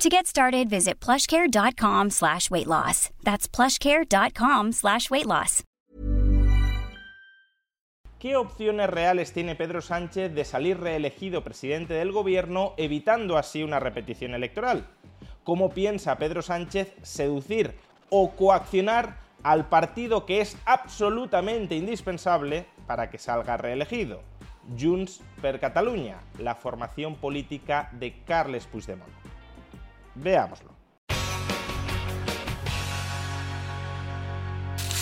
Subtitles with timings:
[0.00, 3.10] To get started, visit plushcare.com slash weight loss.
[3.22, 5.62] That's plushcare.com slash weight loss.
[8.18, 13.78] ¿Qué opciones reales tiene Pedro Sánchez de salir reelegido presidente del gobierno, evitando así una
[13.78, 14.86] repetición electoral?
[15.44, 17.74] ¿Cómo piensa Pedro Sánchez seducir
[18.08, 24.22] o coaccionar al partido que es absolutamente indispensable para que salga reelegido?
[24.78, 29.19] Junts per Catalunya, la formación política de Carles Puigdemont.
[30.14, 30.80] Veámoslo.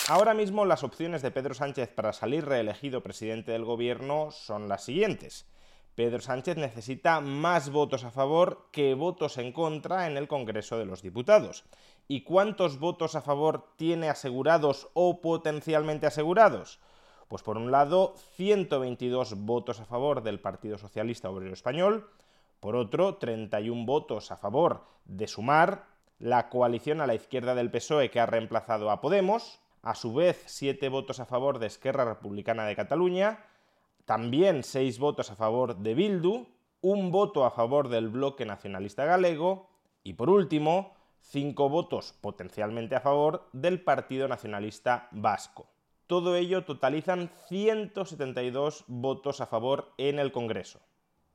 [0.09, 4.85] Ahora mismo las opciones de Pedro Sánchez para salir reelegido presidente del gobierno son las
[4.85, 5.47] siguientes.
[5.95, 10.87] Pedro Sánchez necesita más votos a favor que votos en contra en el Congreso de
[10.87, 11.65] los Diputados.
[12.07, 16.79] ¿Y cuántos votos a favor tiene asegurados o potencialmente asegurados?
[17.29, 22.09] Pues por un lado, 122 votos a favor del Partido Socialista Obrero Español,
[22.61, 25.87] por otro, 31 votos a favor de Sumar,
[26.19, 30.43] la coalición a la izquierda del PSOE que ha reemplazado a Podemos, a su vez
[30.47, 33.45] 7 votos a favor de Esquerra Republicana de Cataluña,
[34.05, 36.47] también 6 votos a favor de Bildu,
[36.81, 39.69] un voto a favor del bloque nacionalista galego
[40.03, 45.67] y por último 5 votos potencialmente a favor del Partido Nacionalista Vasco.
[46.07, 50.81] Todo ello totalizan 172 votos a favor en el Congreso.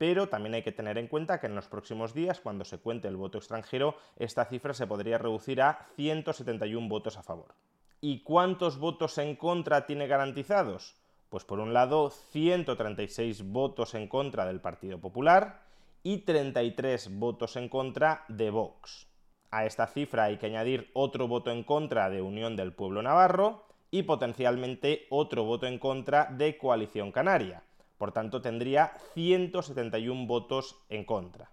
[0.04, 3.08] Pero también hay que tener en cuenta que en los próximos días, cuando se cuente
[3.08, 7.56] el voto extranjero, esta cifra se podría reducir a 171 votos a favor.
[8.02, 10.98] ¿Y cuántos votos en contra tiene garantizados?
[11.30, 15.62] Pues por un lado, 136 votos en contra del Partido Popular
[16.04, 19.08] y 33 votos en contra de Vox.
[19.52, 23.64] A esta cifra hay que añadir otro voto en contra de Unión del Pueblo Navarro
[23.90, 27.64] y potencialmente otro voto en contra de Coalición Canaria.
[28.04, 31.50] Por tanto, tendría 171 votos en contra.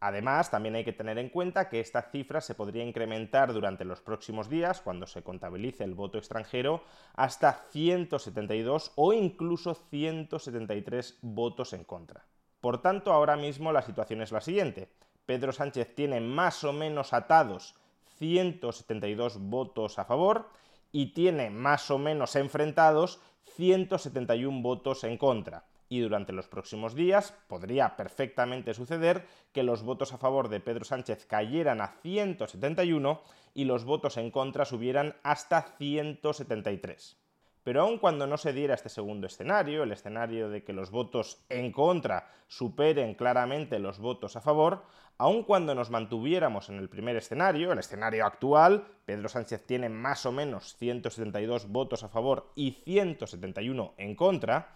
[0.00, 4.02] Además, también hay que tener en cuenta que esta cifra se podría incrementar durante los
[4.02, 6.84] próximos días, cuando se contabilice el voto extranjero,
[7.14, 12.26] hasta 172 o incluso 173 votos en contra.
[12.60, 14.90] Por tanto, ahora mismo la situación es la siguiente.
[15.24, 17.76] Pedro Sánchez tiene más o menos atados
[18.18, 20.50] 172 votos a favor
[20.92, 23.20] y tiene más o menos enfrentados
[23.56, 30.12] 171 votos en contra y durante los próximos días podría perfectamente suceder que los votos
[30.12, 33.20] a favor de Pedro Sánchez cayeran a 171
[33.54, 37.16] y los votos en contra subieran hasta 173.
[37.64, 41.42] Pero aun cuando no se diera este segundo escenario, el escenario de que los votos
[41.48, 44.84] en contra superen claramente los votos a favor,
[45.16, 50.26] aun cuando nos mantuviéramos en el primer escenario, el escenario actual, Pedro Sánchez tiene más
[50.26, 54.74] o menos 172 votos a favor y 171 en contra,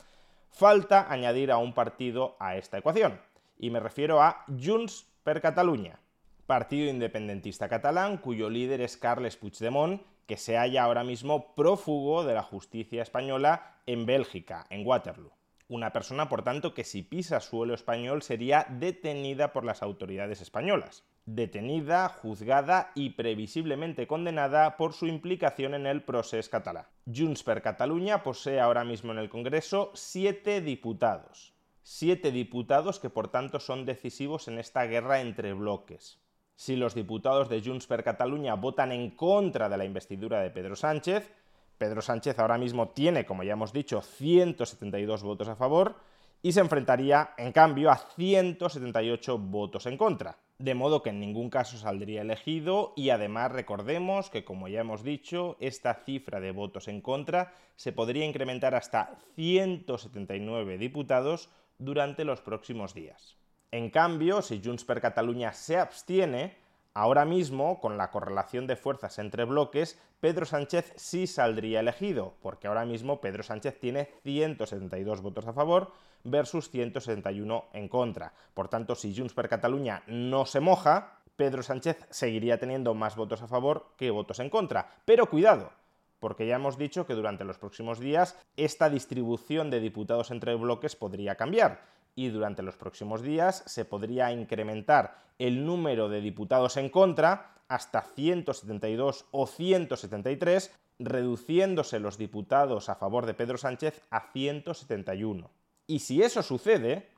[0.59, 3.21] falta añadir a un partido a esta ecuación,
[3.61, 6.01] y me refiero a Junts per Catalunya,
[6.47, 12.35] partido independentista catalán cuyo líder es Carles Puigdemont, que se halla ahora mismo prófugo de
[12.35, 15.31] la justicia española en Bélgica, en Waterloo.
[15.69, 21.05] Una persona, por tanto, que si pisa suelo español sería detenida por las autoridades españolas.
[21.31, 26.87] Detenida, juzgada y previsiblemente condenada por su implicación en el proceso catalán.
[27.05, 31.53] Junts per Catalunya posee ahora mismo en el Congreso siete diputados.
[31.83, 36.19] Siete diputados que por tanto son decisivos en esta guerra entre bloques.
[36.57, 40.77] Si los diputados de Junts per Catalunya votan en contra de la investidura de Pedro
[40.77, 41.31] Sánchez,
[41.77, 45.97] Pedro Sánchez ahora mismo tiene, como ya hemos dicho, 172 votos a favor
[46.41, 50.39] y se enfrentaría, en cambio, a 178 votos en contra.
[50.59, 55.05] De modo que en ningún caso saldría elegido y además recordemos que, como ya hemos
[55.05, 61.49] dicho, esta cifra de votos en contra se podría incrementar hasta 179 diputados
[61.79, 63.37] durante los próximos días.
[63.71, 66.57] En cambio, si Junts per Catalunya se abstiene,
[66.95, 72.67] Ahora mismo, con la correlación de fuerzas entre bloques, Pedro Sánchez sí saldría elegido, porque
[72.67, 75.93] ahora mismo Pedro Sánchez tiene 172 votos a favor
[76.25, 78.33] versus 171 en contra.
[78.55, 83.43] Por tanto, si Junts per Catalunya no se moja, Pedro Sánchez seguiría teniendo más votos
[83.43, 84.91] a favor que votos en contra.
[85.05, 85.71] Pero cuidado,
[86.19, 90.97] porque ya hemos dicho que durante los próximos días esta distribución de diputados entre bloques
[90.97, 91.81] podría cambiar
[92.19, 98.03] y durante los próximos días se podría incrementar el número de diputados en contra hasta
[98.03, 105.49] 172 o 173 reduciéndose los diputados a favor de Pedro Sánchez a 171.
[105.87, 107.09] Y si eso sucede,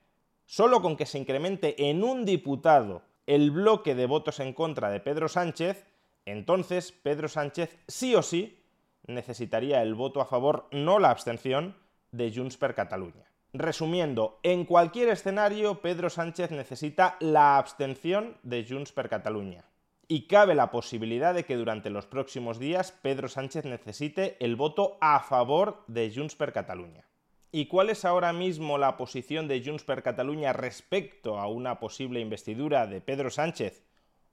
[0.45, 5.01] solo con que se incremente en un diputado el bloque de votos en contra de
[5.01, 5.87] Pedro Sánchez,
[6.27, 8.63] entonces Pedro Sánchez sí o sí
[9.07, 11.75] necesitaría el voto a favor, no la abstención,
[12.13, 13.30] de Junts per Catalunya.
[13.53, 19.65] Resumiendo, en cualquier escenario Pedro Sánchez necesita la abstención de Junts per Catalunya.
[20.07, 24.99] Y cabe la posibilidad de que durante los próximos días Pedro Sánchez necesite el voto
[25.01, 27.05] a favor de Junts per Catalunya.
[27.51, 32.21] ¿Y cuál es ahora mismo la posición de Junts per Catalunya respecto a una posible
[32.21, 33.83] investidura de Pedro Sánchez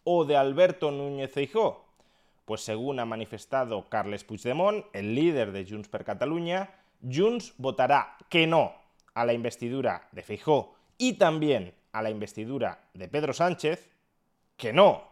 [0.04, 1.88] o de Alberto Núñez Feijóo?
[2.46, 6.70] Pues según ha manifestado Carles Puigdemont, el líder de Junts per Catalunya,
[7.02, 8.87] Junts votará que no
[9.18, 13.90] a la investidura de Feijóo y también a la investidura de Pedro Sánchez,
[14.56, 15.06] que no.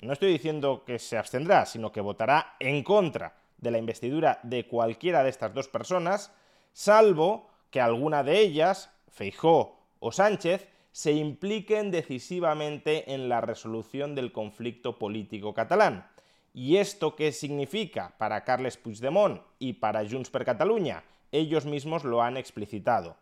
[0.00, 4.68] No estoy diciendo que se abstendrá, sino que votará en contra de la investidura de
[4.68, 6.32] cualquiera de estas dos personas,
[6.72, 14.30] salvo que alguna de ellas, Feijóo o Sánchez, se impliquen decisivamente en la resolución del
[14.30, 16.08] conflicto político catalán.
[16.54, 21.02] ¿Y esto qué significa para Carles Puigdemont y para Junts per Catalunya?
[21.32, 23.16] Ellos mismos lo han explicitado.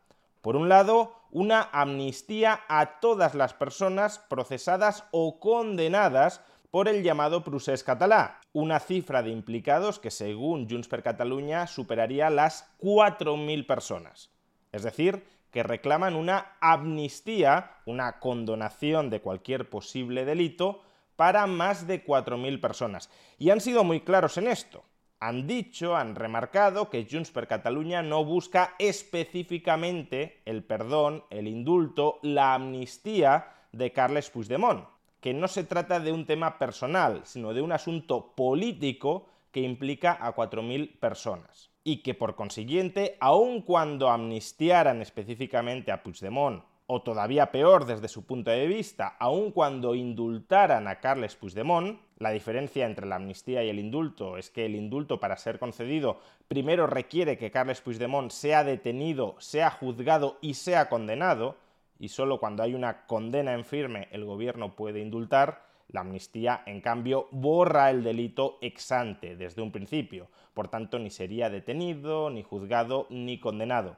[0.46, 6.40] Por un lado, una amnistía a todas las personas procesadas o condenadas
[6.70, 12.30] por el llamado procés catalá, una cifra de implicados que según Junts per Catalunya superaría
[12.30, 14.30] las 4.000 personas.
[14.70, 20.80] Es decir, que reclaman una amnistía, una condonación de cualquier posible delito
[21.16, 23.10] para más de 4.000 personas.
[23.36, 24.84] Y han sido muy claros en esto.
[25.18, 32.18] Han dicho, han remarcado que Junts per Catalunya no busca específicamente el perdón, el indulto,
[32.22, 34.86] la amnistía de Carles Puigdemont,
[35.20, 40.18] que no se trata de un tema personal, sino de un asunto político que implica
[40.20, 41.70] a 4.000 personas.
[41.82, 48.24] Y que por consiguiente, aun cuando amnistiaran específicamente a Puigdemont o todavía peor desde su
[48.24, 53.68] punto de vista, aun cuando indultaran a Carles Puigdemont, la diferencia entre la amnistía y
[53.68, 58.62] el indulto es que el indulto para ser concedido primero requiere que Carles Puigdemont sea
[58.62, 61.56] detenido, sea juzgado y sea condenado,
[61.98, 66.80] y solo cuando hay una condena en firme el gobierno puede indultar, la amnistía, en
[66.80, 72.42] cambio, borra el delito ex ante desde un principio, por tanto ni sería detenido, ni
[72.42, 73.96] juzgado, ni condenado.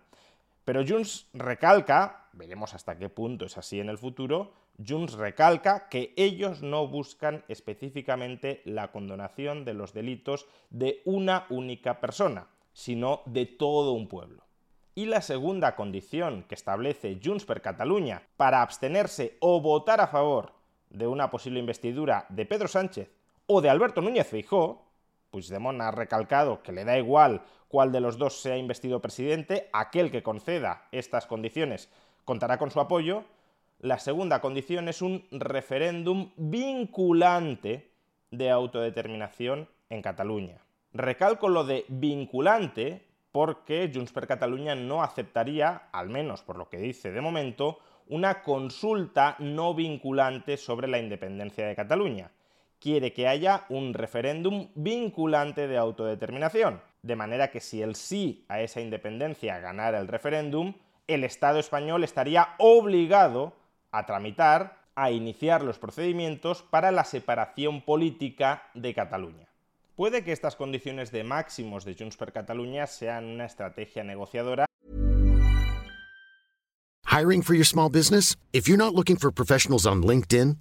[0.68, 4.52] Pero Junts recalca, veremos hasta qué punto es así en el futuro,
[4.86, 12.00] Junts recalca que ellos no buscan específicamente la condonación de los delitos de una única
[12.00, 14.44] persona, sino de todo un pueblo.
[14.94, 20.52] Y la segunda condición que establece Junts per Catalunya para abstenerse o votar a favor
[20.90, 23.10] de una posible investidura de Pedro Sánchez
[23.46, 24.84] o de Alberto Núñez Feijóo
[25.30, 30.10] Puigdemont ha recalcado que le da igual cuál de los dos sea investido presidente, aquel
[30.10, 31.90] que conceda estas condiciones
[32.24, 33.24] contará con su apoyo.
[33.80, 37.90] La segunda condición es un referéndum vinculante
[38.30, 40.58] de autodeterminación en Cataluña.
[40.92, 46.78] Recalco lo de vinculante porque Junts per Catalunya no aceptaría, al menos por lo que
[46.78, 47.78] dice de momento,
[48.08, 52.30] una consulta no vinculante sobre la independencia de Cataluña
[52.80, 58.60] quiere que haya un referéndum vinculante de autodeterminación, de manera que si el sí a
[58.60, 60.74] esa independencia ganara el referéndum,
[61.06, 63.54] el Estado español estaría obligado
[63.90, 69.48] a tramitar, a iniciar los procedimientos para la separación política de Cataluña.
[69.96, 74.66] Puede que estas condiciones de máximos de Junts per Catalunya sean una estrategia negociadora.
[80.02, 80.60] LinkedIn.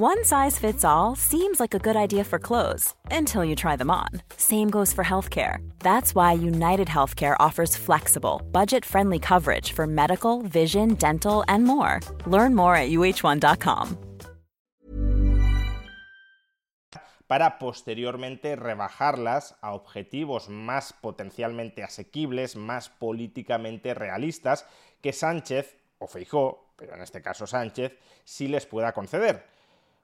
[0.00, 3.90] One size fits all seems like a good idea for clothes until you try them
[3.90, 4.22] on.
[4.36, 5.58] Same goes for healthcare.
[5.80, 11.98] That's why United Healthcare offers flexible, budget friendly coverage for medical, vision, dental, and more.
[12.26, 13.98] Learn more at uh1.com.
[17.26, 24.64] Para posteriormente rebajarlas a objetivos más potencialmente asequibles, más políticamente realistas,
[25.02, 29.57] que Sánchez o Feijó, pero en este caso Sánchez, sí les pueda conceder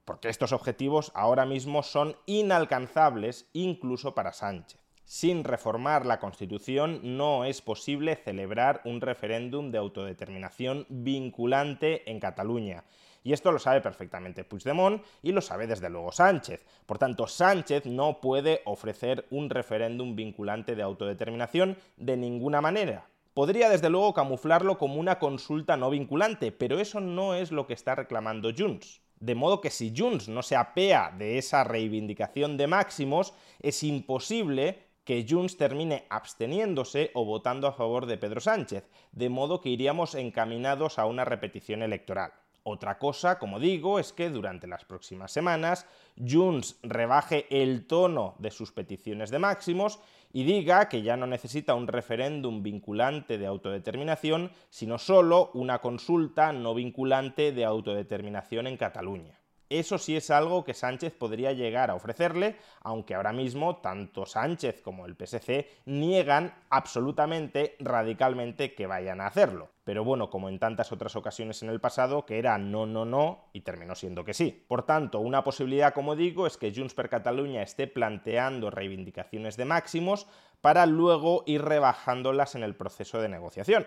[0.04, 4.80] porque estos objetivos ahora mismo son inalcanzables incluso para Sánchez.
[5.04, 12.84] Sin reformar la Constitución no es posible celebrar un referéndum de autodeterminación vinculante en Cataluña.
[13.22, 16.64] Y esto lo sabe perfectamente Puigdemont y lo sabe desde luego Sánchez.
[16.86, 23.06] Por tanto, Sánchez no puede ofrecer un referéndum vinculante de autodeterminación de ninguna manera.
[23.34, 27.74] Podría desde luego camuflarlo como una consulta no vinculante, pero eso no es lo que
[27.74, 29.03] está reclamando Junts.
[29.24, 34.84] De modo que si Junts no se apea de esa reivindicación de máximos, es imposible
[35.04, 40.14] que Junts termine absteniéndose o votando a favor de Pedro Sánchez, de modo que iríamos
[40.14, 42.34] encaminados a una repetición electoral.
[42.66, 48.50] Otra cosa, como digo, es que durante las próximas semanas Junts rebaje el tono de
[48.50, 50.00] sus peticiones de máximos
[50.32, 56.54] y diga que ya no necesita un referéndum vinculante de autodeterminación, sino solo una consulta
[56.54, 59.43] no vinculante de autodeterminación en Cataluña.
[59.70, 64.82] Eso sí es algo que Sánchez podría llegar a ofrecerle, aunque ahora mismo tanto Sánchez
[64.82, 69.70] como el PSC niegan absolutamente, radicalmente que vayan a hacerlo.
[69.84, 73.46] Pero bueno, como en tantas otras ocasiones en el pasado, que era no, no, no,
[73.52, 74.64] y terminó siendo que sí.
[74.66, 79.64] Por tanto, una posibilidad, como digo, es que Junts per Cataluña esté planteando reivindicaciones de
[79.64, 80.26] máximos
[80.60, 83.86] para luego ir rebajándolas en el proceso de negociación.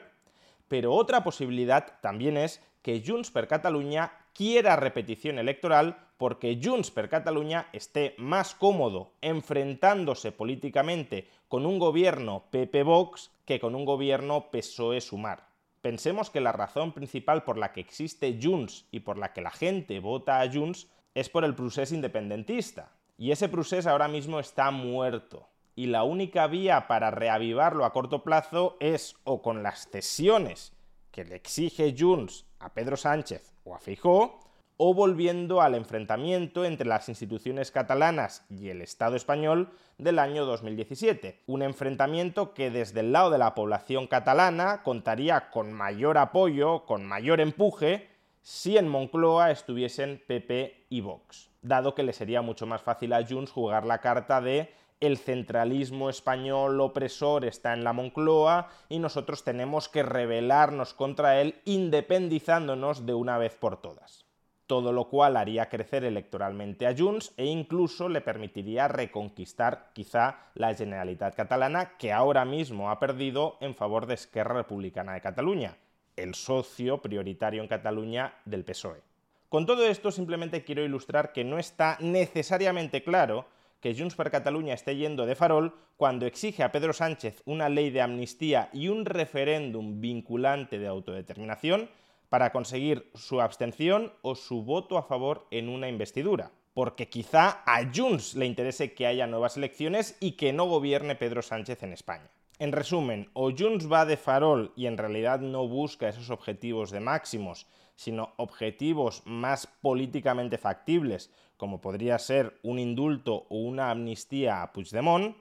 [0.68, 7.10] Pero otra posibilidad también es que Junts per Catalunya quiera repetición electoral porque Junts per
[7.10, 15.48] Catalunya esté más cómodo enfrentándose políticamente con un gobierno PP-Vox que con un gobierno PSOE-Sumar.
[15.82, 19.50] Pensemos que la razón principal por la que existe Junts y por la que la
[19.50, 22.92] gente vota a Junts es por el procés independentista.
[23.18, 25.48] Y ese procés ahora mismo está muerto.
[25.76, 30.74] Y la única vía para reavivarlo a corto plazo es o con las cesiones
[31.10, 34.40] que le exige Junts a Pedro Sánchez o a Feijóo,
[34.78, 41.42] o volviendo al enfrentamiento entre las instituciones catalanas y el Estado español del año 2017.
[41.48, 47.06] Un enfrentamiento que desde el lado de la población catalana contaría con mayor apoyo, con
[47.06, 48.08] mayor empuje,
[48.42, 53.26] si en Moncloa estuviesen PP y Vox, dado que le sería mucho más fácil a
[53.26, 59.44] Junts jugar la carta de el centralismo español opresor está en la Moncloa y nosotros
[59.44, 64.26] tenemos que rebelarnos contra él independizándonos de una vez por todas.
[64.66, 70.74] Todo lo cual haría crecer electoralmente a Junts e incluso le permitiría reconquistar quizá la
[70.74, 75.78] Generalitat catalana que ahora mismo ha perdido en favor de Esquerra Republicana de Cataluña,
[76.18, 79.02] el socio prioritario en Cataluña del PSOE.
[79.48, 83.46] Con todo esto simplemente quiero ilustrar que no está necesariamente claro
[83.80, 87.90] que Junts per Catalunya esté yendo de farol cuando exige a Pedro Sánchez una ley
[87.90, 91.90] de amnistía y un referéndum vinculante de autodeterminación
[92.30, 96.52] para conseguir su abstención o su voto a favor en una investidura.
[96.74, 101.42] Porque quizá a Junts le interese que haya nuevas elecciones y que no gobierne Pedro
[101.42, 102.30] Sánchez en España.
[102.60, 107.00] En resumen, o Junts va de farol y en realidad no busca esos objetivos de
[107.00, 114.74] máximos, sino objetivos más políticamente factibles, como podría ser un indulto o una amnistía a
[114.74, 115.38] Puigdemont,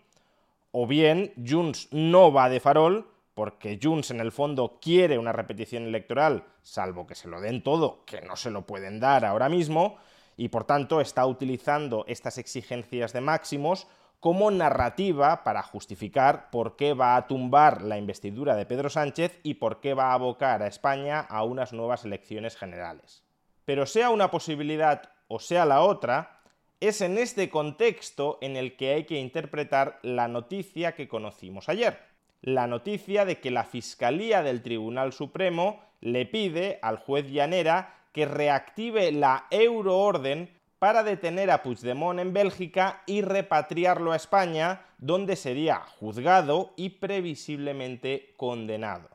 [0.73, 5.85] o bien Junts no va de farol, porque Junts en el fondo quiere una repetición
[5.85, 9.97] electoral, salvo que se lo den todo, que no se lo pueden dar ahora mismo,
[10.37, 13.87] y por tanto está utilizando estas exigencias de máximos
[14.27, 19.55] como narrativa para justificar por qué va a tumbar la investidura de Pedro Sánchez y
[19.55, 23.23] por qué va a abocar a España a unas nuevas elecciones generales.
[23.65, 26.41] Pero sea una posibilidad o sea la otra,
[26.81, 31.97] es en este contexto en el que hay que interpretar la noticia que conocimos ayer.
[32.43, 38.27] La noticia de que la Fiscalía del Tribunal Supremo le pide al juez Llanera que
[38.27, 45.81] reactive la euroorden para detener a Puigdemont en Bélgica y repatriarlo a España, donde sería
[45.99, 49.09] juzgado y previsiblemente condenado.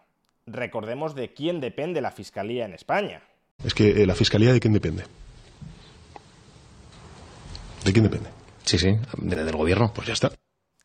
[0.48, 3.22] Recordemos de quién depende la Fiscalía en España.
[3.64, 5.04] Es que eh, la Fiscalía de quién depende.
[7.86, 8.30] ¿De quién depende?
[8.64, 9.92] Sí, sí, del gobierno.
[9.94, 10.32] Pues ya está.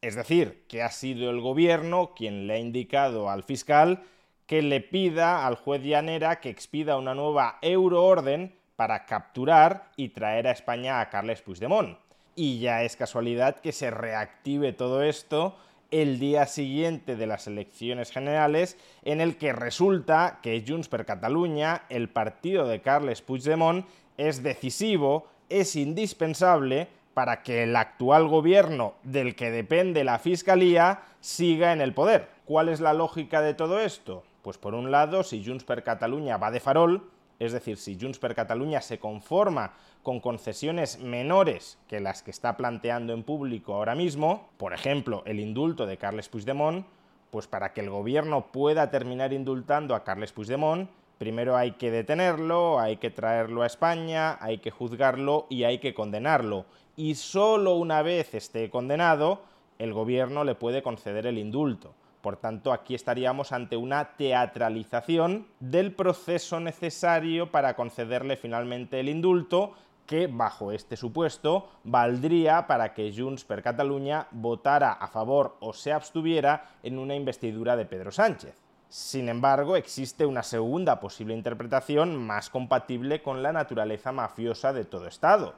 [0.00, 4.04] Es decir, que ha sido el gobierno quien le ha indicado al fiscal
[4.46, 10.46] que le pida al juez Llanera que expida una nueva euroorden para capturar y traer
[10.46, 11.98] a España a Carles Puigdemont.
[12.34, 15.56] Y ya es casualidad que se reactive todo esto
[15.90, 21.82] el día siguiente de las elecciones generales, en el que resulta que Junts per Catalunya,
[21.88, 29.36] el partido de Carles Puigdemont, es decisivo, es indispensable para que el actual gobierno del
[29.36, 32.28] que depende la Fiscalía siga en el poder.
[32.44, 34.22] ¿Cuál es la lógica de todo esto?
[34.42, 38.18] Pues por un lado, si Junts per Catalunya va de farol, es decir, si Junts
[38.18, 43.94] per Catalunya se conforma con concesiones menores que las que está planteando en público ahora
[43.94, 46.86] mismo, por ejemplo, el indulto de Carles Puigdemont,
[47.30, 50.88] pues para que el gobierno pueda terminar indultando a Carles Puigdemont,
[51.18, 55.94] primero hay que detenerlo, hay que traerlo a España, hay que juzgarlo y hay que
[55.94, 56.66] condenarlo.
[56.96, 59.42] Y solo una vez esté condenado,
[59.78, 61.94] el gobierno le puede conceder el indulto.
[62.26, 69.74] Por tanto, aquí estaríamos ante una teatralización del proceso necesario para concederle finalmente el indulto
[70.06, 75.92] que, bajo este supuesto, valdría para que Junts per Catalunya votara a favor o se
[75.92, 78.56] abstuviera en una investidura de Pedro Sánchez.
[78.88, 85.06] Sin embargo, existe una segunda posible interpretación más compatible con la naturaleza mafiosa de todo
[85.06, 85.54] Estado.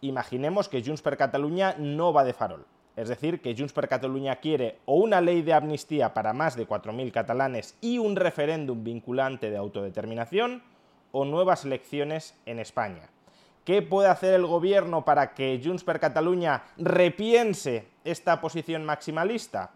[0.00, 2.66] Imaginemos que Junts per Catalunya no va de farol.
[2.98, 6.66] Es decir, que Junts per Catalunya quiere o una ley de amnistía para más de
[6.66, 10.64] 4.000 catalanes y un referéndum vinculante de autodeterminación,
[11.12, 13.08] o nuevas elecciones en España.
[13.64, 19.70] ¿Qué puede hacer el gobierno para que Junts per Catalunya repiense esta posición maximalista?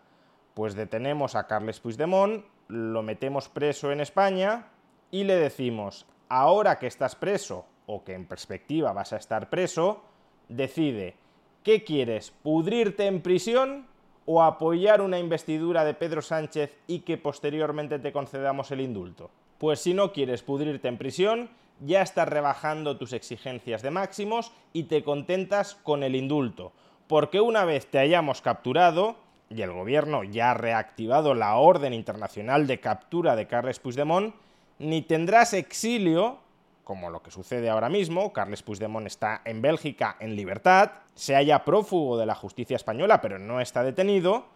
[0.54, 4.66] Pues detenemos a Carles Puigdemont, lo metemos preso en España
[5.12, 10.02] y le decimos, ahora que estás preso, o que en perspectiva vas a estar preso,
[10.48, 11.21] decide
[11.62, 12.32] ¿Qué quieres?
[12.42, 13.86] ¿Pudrirte en prisión
[14.26, 19.30] o apoyar una investidura de Pedro Sánchez y que posteriormente te concedamos el indulto?
[19.58, 24.84] Pues si no quieres pudrirte en prisión, ya estás rebajando tus exigencias de máximos y
[24.84, 26.72] te contentas con el indulto,
[27.06, 29.14] porque una vez te hayamos capturado,
[29.48, 34.34] y el gobierno ya ha reactivado la orden internacional de captura de Carles Puigdemont,
[34.80, 36.38] ni tendrás exilio
[36.84, 41.64] como lo que sucede ahora mismo, Carles Puigdemont está en Bélgica en libertad, se halla
[41.64, 44.46] prófugo de la justicia española pero no está detenido,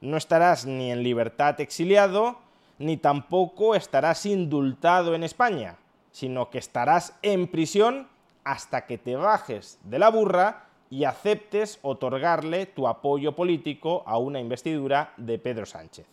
[0.00, 2.38] no estarás ni en libertad exiliado,
[2.78, 5.76] ni tampoco estarás indultado en España,
[6.10, 8.08] sino que estarás en prisión
[8.42, 14.40] hasta que te bajes de la burra y aceptes otorgarle tu apoyo político a una
[14.40, 16.06] investidura de Pedro Sánchez.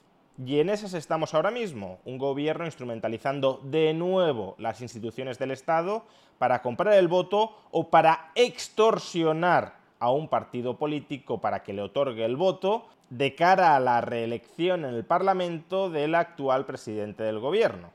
[0.46, 6.06] Y en esas estamos ahora mismo, un gobierno instrumentalizando de nuevo las instituciones del Estado
[6.38, 12.24] para comprar el voto o para extorsionar a un partido político para que le otorgue
[12.24, 17.90] el voto de cara a la reelección en el Parlamento del actual presidente del gobierno.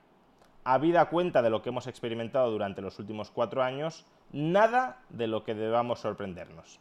[0.64, 5.44] Habida cuenta de lo que hemos experimentado durante los últimos cuatro años, nada de lo
[5.44, 6.81] que debamos sorprendernos.